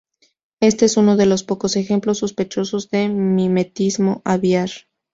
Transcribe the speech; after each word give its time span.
Este 0.61 0.85
es 0.85 0.97
uno 0.97 1.15
de 1.15 1.27
los 1.27 1.43
pocos 1.43 1.75
ejemplos 1.75 2.17
sospechosos 2.17 2.89
de 2.89 3.07
mimetismo 3.07 4.23
aviar. 4.25 4.71